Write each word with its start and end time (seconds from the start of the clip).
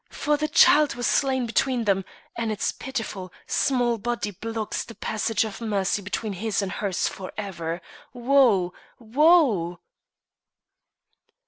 For 0.09 0.35
the 0.35 0.47
child 0.47 0.95
was 0.95 1.05
slain 1.05 1.45
between 1.45 1.83
them 1.83 2.05
and 2.35 2.51
its 2.51 2.71
pitiful, 2.71 3.31
small 3.45 3.99
body 3.99 4.31
blocks 4.31 4.83
the 4.83 4.95
passage 4.95 5.43
of 5.45 5.61
Mercy 5.61 6.01
between 6.01 6.33
his 6.33 6.63
and 6.63 6.71
hers 6.71 7.07
forever. 7.07 7.81
Woe! 8.11 8.73
woe!" 8.97 9.79